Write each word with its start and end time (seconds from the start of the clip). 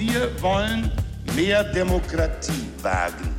Wir 0.00 0.30
wollen 0.40 0.90
mehr 1.36 1.62
Demokratie 1.62 2.64
wagen. 2.80 3.34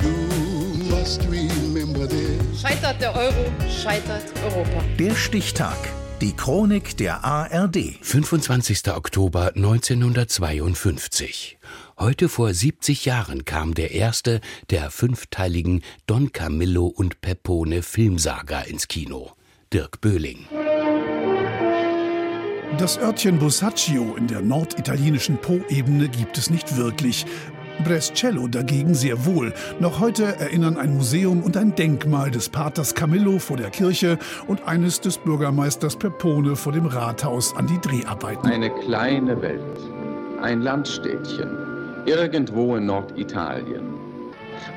Scheitert 2.56 3.00
der 3.00 3.16
Euro, 3.16 3.52
scheitert 3.68 4.22
Europa. 4.44 4.84
Der 4.96 5.16
Stichtag. 5.16 5.76
Die 6.20 6.36
Chronik 6.36 6.96
der 6.98 7.24
ARD. 7.24 7.96
25. 8.00 8.94
Oktober 8.94 9.50
1952. 9.56 11.58
Heute 11.98 12.28
vor 12.28 12.54
70 12.54 13.06
Jahren 13.06 13.44
kam 13.44 13.74
der 13.74 13.90
erste 13.90 14.40
der 14.70 14.92
fünfteiligen 14.92 15.82
Don 16.06 16.30
Camillo 16.30 16.86
und 16.86 17.20
Peppone 17.20 17.82
Filmsaga 17.82 18.60
ins 18.60 18.86
Kino. 18.86 19.32
Dirk 19.72 20.00
Böhling. 20.00 20.46
Das 22.78 22.98
Örtchen 22.98 23.38
Bosaccio 23.38 24.16
in 24.16 24.26
der 24.26 24.40
norditalienischen 24.40 25.36
Po-Ebene 25.36 26.08
gibt 26.08 26.38
es 26.38 26.48
nicht 26.48 26.76
wirklich. 26.76 27.26
Brescello 27.84 28.48
dagegen 28.48 28.94
sehr 28.94 29.26
wohl. 29.26 29.52
Noch 29.78 30.00
heute 30.00 30.24
erinnern 30.24 30.78
ein 30.78 30.94
Museum 30.94 31.42
und 31.42 31.56
ein 31.56 31.74
Denkmal 31.74 32.30
des 32.30 32.48
Paters 32.48 32.94
Camillo 32.94 33.38
vor 33.38 33.58
der 33.58 33.70
Kirche 33.70 34.18
und 34.46 34.66
eines 34.66 35.00
des 35.00 35.18
Bürgermeisters 35.18 35.96
Peppone 35.96 36.56
vor 36.56 36.72
dem 36.72 36.86
Rathaus 36.86 37.54
an 37.56 37.66
die 37.66 37.78
Dreharbeiten. 37.78 38.48
Eine 38.48 38.70
kleine 38.70 39.40
Welt, 39.42 39.78
ein 40.40 40.62
Landstädtchen, 40.62 41.50
irgendwo 42.06 42.76
in 42.76 42.86
Norditalien. 42.86 44.01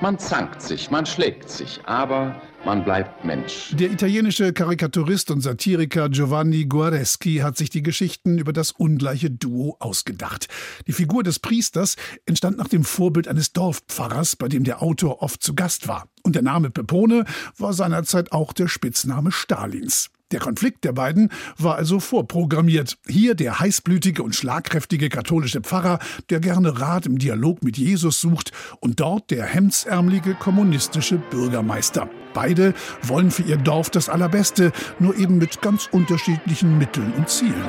Man 0.01 0.19
zankt 0.19 0.61
sich, 0.61 0.91
man 0.91 1.05
schlägt 1.05 1.49
sich, 1.49 1.79
aber 1.85 2.41
man 2.65 2.83
bleibt 2.83 3.23
Mensch. 3.23 3.75
Der 3.75 3.91
italienische 3.91 4.51
Karikaturist 4.51 5.29
und 5.31 5.41
Satiriker 5.41 6.09
Giovanni 6.09 6.65
Guareschi 6.65 7.37
hat 7.37 7.57
sich 7.57 7.69
die 7.69 7.83
Geschichten 7.83 8.37
über 8.37 8.53
das 8.53 8.71
ungleiche 8.71 9.29
Duo 9.29 9.77
ausgedacht. 9.79 10.47
Die 10.87 10.93
Figur 10.93 11.23
des 11.23 11.39
Priesters 11.39 11.95
entstand 12.25 12.57
nach 12.57 12.67
dem 12.67 12.83
Vorbild 12.83 13.27
eines 13.27 13.53
Dorfpfarrers, 13.53 14.35
bei 14.35 14.47
dem 14.47 14.63
der 14.63 14.81
Autor 14.81 15.21
oft 15.21 15.43
zu 15.43 15.53
Gast 15.53 15.87
war. 15.87 16.07
Und 16.23 16.35
der 16.35 16.41
Name 16.41 16.71
Pepone 16.71 17.25
war 17.57 17.73
seinerzeit 17.73 18.31
auch 18.31 18.51
der 18.51 18.67
Spitzname 18.67 19.31
Stalins. 19.31 20.09
Der 20.31 20.39
Konflikt 20.39 20.83
der 20.83 20.91
beiden 20.91 21.29
war 21.57 21.75
also 21.75 21.99
vorprogrammiert. 21.99 22.97
Hier 23.07 23.35
der 23.35 23.59
heißblütige 23.59 24.23
und 24.23 24.35
schlagkräftige 24.35 25.09
katholische 25.09 25.61
Pfarrer, 25.61 25.99
der 26.31 26.39
gerne 26.39 26.79
Rat 26.79 27.05
im 27.05 27.19
Dialog 27.19 27.63
mit 27.63 27.77
Jesus 27.77 28.21
sucht, 28.21 28.51
und 28.79 28.99
dort 28.99 29.29
der 29.29 29.45
hemdsärmelige 29.45 30.33
kommunistische 30.33 31.17
Bürgermeister. 31.17 32.09
Beide 32.33 32.73
wollen 33.03 33.29
für 33.29 33.43
ihr 33.43 33.57
Dorf 33.57 33.91
das 33.91 34.09
Allerbeste, 34.09 34.71
nur 34.97 35.15
eben 35.15 35.37
mit 35.37 35.61
ganz 35.61 35.87
unterschiedlichen 35.91 36.77
Mitteln 36.79 37.13
und 37.13 37.29
Zielen. 37.29 37.63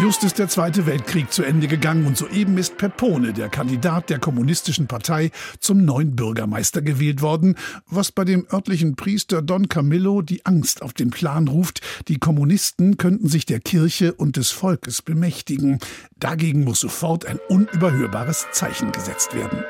Just 0.00 0.22
ist 0.22 0.38
der 0.38 0.46
Zweite 0.48 0.86
Weltkrieg 0.86 1.32
zu 1.32 1.42
Ende 1.42 1.66
gegangen 1.66 2.06
und 2.06 2.16
soeben 2.16 2.56
ist 2.56 2.78
Peppone, 2.78 3.32
der 3.32 3.48
Kandidat 3.48 4.10
der 4.10 4.20
Kommunistischen 4.20 4.86
Partei, 4.86 5.32
zum 5.58 5.84
neuen 5.84 6.14
Bürgermeister 6.14 6.82
gewählt 6.82 7.20
worden, 7.20 7.56
was 7.90 8.12
bei 8.12 8.24
dem 8.24 8.46
örtlichen 8.52 8.94
Priester 8.94 9.42
Don 9.42 9.68
Camillo 9.68 10.22
die 10.22 10.46
Angst 10.46 10.82
auf 10.82 10.92
den 10.92 11.10
Plan 11.10 11.48
ruft, 11.48 11.80
die 12.06 12.18
Kommunisten 12.18 12.96
könnten 12.96 13.28
sich 13.28 13.44
der 13.44 13.58
Kirche 13.58 14.14
und 14.14 14.36
des 14.36 14.52
Volkes 14.52 15.02
bemächtigen. 15.02 15.80
Dagegen 16.20 16.62
muss 16.62 16.78
sofort 16.78 17.26
ein 17.26 17.40
unüberhörbares 17.48 18.46
Zeichen 18.52 18.92
gesetzt 18.92 19.34
werden. 19.34 19.64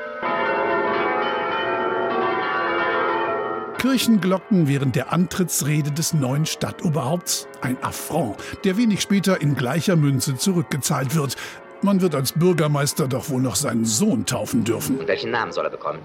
Kirchenglocken 3.79 4.67
während 4.67 4.97
der 4.97 5.13
Antrittsrede 5.13 5.91
des 5.91 6.13
neuen 6.13 6.45
Stadtoberhaupts. 6.45 7.47
Ein 7.61 7.81
Affront, 7.81 8.35
der 8.65 8.75
wenig 8.75 8.99
später 8.99 9.41
in 9.41 9.55
gleicher 9.55 9.95
Münze 9.95 10.35
zurückgezahlt 10.35 11.15
wird. 11.15 11.37
Man 11.81 12.01
wird 12.01 12.13
als 12.13 12.33
Bürgermeister 12.33 13.07
doch 13.07 13.29
wohl 13.29 13.41
noch 13.41 13.55
seinen 13.55 13.85
Sohn 13.85 14.25
taufen 14.25 14.65
dürfen. 14.65 14.99
Und 14.99 15.07
welchen 15.07 15.31
Namen 15.31 15.53
soll 15.53 15.63
er 15.63 15.71
bekommen? 15.71 15.99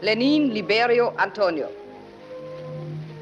Lenin 0.00 0.50
Liberio 0.52 1.12
Antonio. 1.18 1.66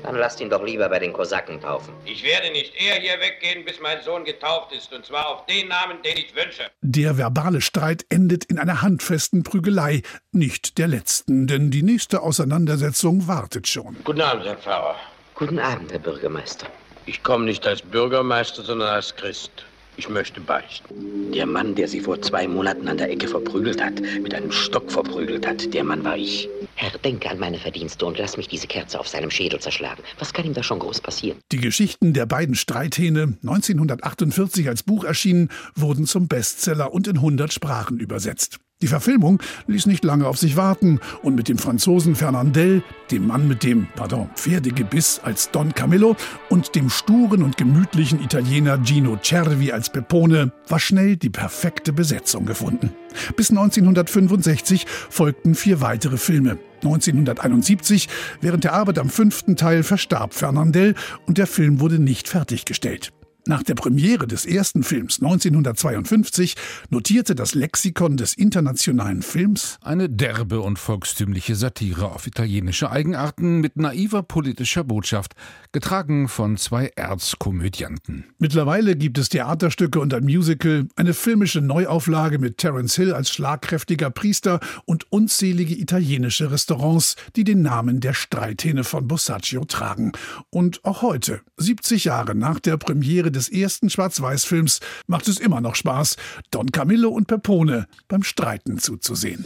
Dann 0.07 0.15
lasst 0.15 0.41
ihn 0.41 0.49
doch 0.49 0.63
lieber 0.63 0.89
bei 0.89 1.01
den 1.01 1.13
Kosaken 1.13 1.61
taufen. 1.61 1.93
Ich 2.05 2.23
werde 2.23 2.53
nicht 2.53 2.73
eher 2.81 2.95
hier 2.95 3.19
weggehen, 3.21 3.65
bis 3.65 3.81
mein 3.81 4.01
Sohn 4.03 4.25
getauft 4.25 4.73
ist, 4.73 4.93
und 4.93 5.05
zwar 5.05 5.27
auf 5.29 5.47
den 5.47 5.67
Namen, 5.67 6.01
den 6.03 6.17
ich 6.17 6.33
wünsche. 6.33 6.71
Der 6.81 7.19
verbale 7.19 7.61
Streit 7.61 8.07
endet 8.09 8.45
in 8.45 8.61
einer 8.61 8.83
handfesten 8.83 9.43
Prügelei. 9.43 10.03
Nicht 10.31 10.79
der 10.79 10.87
letzten, 10.87 11.49
denn 11.49 11.73
die 11.73 11.83
nächste 11.83 12.23
Auseinandersetzung 12.23 13.27
wartet 13.27 13.67
schon. 13.67 13.97
Guten 14.05 14.21
Abend, 14.21 14.45
Herr 14.45 14.57
Pfarrer. 14.57 14.95
Guten 15.35 15.59
Abend, 15.59 15.91
Herr 15.91 15.99
Bürgermeister. 15.99 16.69
Ich 17.07 17.25
komme 17.25 17.45
nicht 17.45 17.67
als 17.67 17.83
Bürgermeister, 17.83 18.63
sondern 18.63 18.91
als 18.91 19.17
Christ. 19.17 19.65
Ich 19.99 20.09
möchte 20.09 20.41
beichten. 20.41 21.33
Der 21.33 21.47
Mann, 21.47 21.75
der 21.75 21.89
Sie 21.89 22.01
vor 22.01 22.21
zwei 22.21 22.47
Monaten 22.47 22.87
an 22.89 22.99
der 22.99 23.11
Ecke 23.11 23.29
verprügelt 23.29 23.83
hat, 23.83 23.95
mit 24.23 24.35
einem 24.35 24.53
Stock 24.53 24.93
verprügelt 24.93 25.47
hat, 25.47 25.73
der 25.73 25.85
Mann 25.85 26.05
war 26.05 26.17
ich. 26.17 26.49
Herr, 26.75 26.99
denke 26.99 27.31
an 27.31 27.39
meine 27.39 27.59
Verdienste 27.59 28.05
und 28.05 28.19
lass 28.19 28.37
mich 28.37 28.49
diese 28.49 28.67
Kerze 28.67 29.01
auf 29.01 29.09
seinem 29.09 29.31
Schädel 29.31 29.59
zerschlagen. 29.59 30.03
Was 30.19 30.35
kann 30.35 30.45
ihm 30.45 30.55
da 30.55 30.63
schon 30.63 30.81
groß 30.81 31.01
passieren? 31.01 31.39
Die 31.53 31.61
Geschichten 31.61 32.13
der 32.13 32.27
beiden 32.27 32.55
Streithähne, 32.55 33.39
1948 33.43 34.69
als 34.69 34.83
Buch 34.83 35.05
erschienen, 35.05 35.51
wurden 35.75 36.07
zum 36.07 36.29
Bestseller 36.29 36.93
und 36.93 37.09
in 37.09 37.17
100 37.17 37.53
Sprachen 37.53 37.99
übersetzt. 37.99 38.59
Die 38.83 38.89
Verfilmung 38.89 39.43
ließ 39.69 39.87
nicht 39.87 40.05
lange 40.05 40.27
auf 40.27 40.37
sich 40.37 40.55
warten 40.59 41.01
und 41.23 41.35
mit 41.35 41.49
dem 41.49 41.57
Franzosen 41.57 42.15
Fernandel, 42.15 42.83
dem 43.11 43.27
Mann 43.27 43.49
mit 43.49 43.63
dem, 43.63 43.87
pardon, 43.97 44.29
Pferdegebiss 44.35 45.19
als 45.25 45.51
Don 45.51 45.73
Camillo 45.73 46.15
und 46.51 46.75
dem 46.75 46.91
sturen 46.91 47.43
und 47.43 47.57
gemütlichen 47.57 48.23
Italiener 48.23 48.79
Gino 48.85 49.19
Cervi 49.23 49.73
als 49.73 49.89
Pepone 49.89 50.53
war 50.69 50.79
schnell 50.79 51.17
die 51.17 51.31
perfekte 51.31 51.95
Besetzung 51.95 52.45
gefunden. 52.45 52.91
Bis 53.35 53.49
1965 53.49 54.85
folgten 55.09 55.55
vier 55.55 55.81
weitere 55.81 56.19
Filme. 56.19 56.59
1971, 56.83 58.11
während 58.43 58.65
der 58.65 58.75
Arbeit 58.75 58.99
am 58.99 59.09
fünften 59.09 59.57
Teil, 59.57 59.85
verstarb 59.85 60.35
Fernandel 60.35 60.95
und 61.27 61.39
der 61.39 61.47
Film 61.47 61.81
wurde 61.81 61.99
nicht 61.99 62.29
fertiggestellt. 62.29 63.11
Nach 63.49 63.63
der 63.63 63.75
Premiere 63.75 64.27
des 64.27 64.45
ersten 64.45 64.83
Films 64.83 65.23
1952 65.23 66.57
notierte 66.91 67.37
das 67.37 67.55
Lexikon 67.55 68.17
des 68.17 68.35
internationalen 68.35 69.23
Films 69.23 69.79
eine 69.83 70.11
derbe 70.11 70.61
und 70.61 70.81
volkstümliche 70.81 71.55
Satire 71.55 72.11
auf 72.11 72.27
italienische 72.27 72.91
Eigenarten 72.91 73.61
mit 73.61 73.77
naiver 73.77 74.25
politischer 74.25 74.83
Botschaft, 74.83 75.35
getragen 75.71 76.27
von 76.27 76.57
zwei 76.57 76.91
Erzkomödianten. 76.97 78.25
Mittlerweile 78.39 78.97
gibt 78.97 79.17
es 79.17 79.29
Theaterstücke 79.29 80.01
und 80.01 80.13
ein 80.13 80.25
Musical, 80.25 80.89
eine 80.97 81.15
filmische 81.15 81.61
Neuauflage 81.61 82.41
mit 82.41 82.59
Terence 82.59 82.97
Hill 82.97 83.13
als 83.13 83.31
schlagkräftiger 83.31 84.11
Priester 84.11 84.59
und 84.87 85.13
unzählige 85.13 85.79
italienische 85.79 86.51
Restaurants, 86.51 87.15
die 87.37 87.45
den 87.45 87.63
Namen 87.63 88.01
der 88.01 88.15
Streithähne 88.15 88.83
von 88.83 89.07
Bossaccio 89.07 89.65
tragen. 89.67 90.11
Und 90.51 90.85
auch 90.85 91.03
heute, 91.03 91.43
70 91.59 92.07
Jahre 92.07 92.35
nach 92.35 92.59
der 92.59 92.77
Premiere 92.77 93.36
des 93.37 93.49
ersten 93.49 93.91
Schwarz-Weiß-Films 93.91 94.81
macht 95.07 95.29
es 95.29 95.39
immer 95.39 95.61
noch 95.61 95.75
Spaß, 95.75 96.17
Don 96.51 96.73
Camillo 96.73 97.11
und 97.11 97.27
Peppone 97.27 97.87
beim 98.09 98.23
Streiten 98.23 98.79
zuzusehen. 98.79 99.45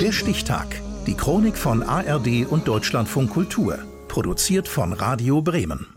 Der 0.00 0.12
Stichtag. 0.12 0.80
Die 1.06 1.14
Chronik 1.14 1.56
von 1.56 1.82
ARD 1.82 2.46
und 2.48 2.68
Deutschlandfunk 2.68 3.30
Kultur. 3.30 3.78
Produziert 4.08 4.68
von 4.68 4.92
Radio 4.92 5.42
Bremen. 5.42 5.95